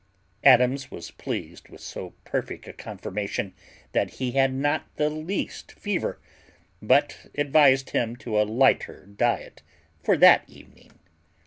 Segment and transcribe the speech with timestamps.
[0.43, 3.53] Adams was pleased with so perfect a confirmation
[3.91, 6.19] that he had not the least fever,
[6.81, 9.61] but advised him to a lighter diet
[10.01, 10.97] for that evening.